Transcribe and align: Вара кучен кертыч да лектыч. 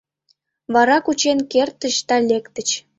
Вара 0.73 0.97
кучен 1.05 1.39
кертыч 1.51 1.95
да 2.07 2.15
лектыч. 2.29 2.69